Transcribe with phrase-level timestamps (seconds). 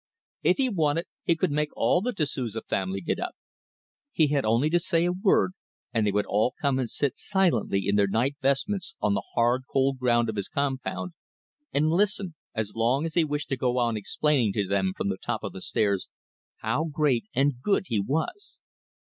[0.41, 3.35] If he wanted he could make all the Da Souza family get up.
[4.11, 5.51] He had only to say a word
[5.93, 9.65] and they would all come and sit silently in their night vestments on the hard,
[9.71, 11.11] cold ground of his compound
[11.71, 15.17] and listen, as long as he wished to go on explaining to them from the
[15.19, 16.09] top of the stairs,
[16.61, 18.57] how great and good he was.